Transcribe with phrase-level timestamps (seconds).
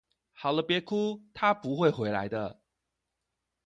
[0.33, 2.59] 好了別哭，他不會回來的